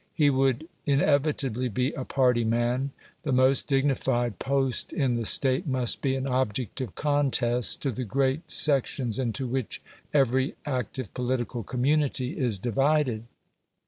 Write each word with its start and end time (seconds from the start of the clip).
He 0.15 0.31
would 0.31 0.67
inevitably 0.87 1.69
be 1.69 1.93
a 1.93 2.03
party 2.05 2.43
man. 2.43 2.89
The 3.21 3.31
most 3.31 3.67
dignified 3.67 4.39
post 4.39 4.91
in 4.91 5.15
the 5.15 5.25
State 5.25 5.67
must 5.67 6.01
be 6.01 6.15
an 6.15 6.25
object 6.25 6.81
of 6.81 6.95
contest 6.95 7.83
to 7.83 7.91
the 7.91 8.03
great 8.03 8.51
sections 8.51 9.19
into 9.19 9.45
which 9.45 9.79
every 10.11 10.55
active 10.65 11.13
political 11.13 11.61
community 11.61 12.35
is 12.39 12.57
divided. 12.57 13.25